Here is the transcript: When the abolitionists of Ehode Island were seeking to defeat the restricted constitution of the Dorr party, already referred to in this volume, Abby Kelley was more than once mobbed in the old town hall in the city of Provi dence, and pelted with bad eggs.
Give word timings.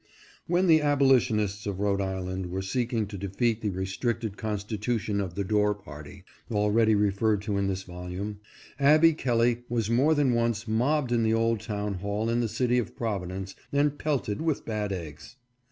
When 0.47 0.65
the 0.65 0.81
abolitionists 0.81 1.67
of 1.67 1.75
Ehode 1.77 2.01
Island 2.01 2.47
were 2.47 2.63
seeking 2.63 3.05
to 3.05 3.19
defeat 3.19 3.61
the 3.61 3.69
restricted 3.69 4.35
constitution 4.35 5.21
of 5.21 5.35
the 5.35 5.43
Dorr 5.43 5.75
party, 5.75 6.23
already 6.49 6.95
referred 6.95 7.43
to 7.43 7.57
in 7.59 7.67
this 7.67 7.83
volume, 7.83 8.39
Abby 8.79 9.13
Kelley 9.13 9.59
was 9.69 9.91
more 9.91 10.15
than 10.15 10.33
once 10.33 10.67
mobbed 10.67 11.11
in 11.11 11.21
the 11.21 11.35
old 11.35 11.59
town 11.59 11.93
hall 11.99 12.31
in 12.31 12.39
the 12.39 12.49
city 12.49 12.79
of 12.79 12.95
Provi 12.95 13.27
dence, 13.27 13.53
and 13.71 13.99
pelted 13.99 14.41
with 14.41 14.65
bad 14.65 14.91
eggs. 14.91 15.35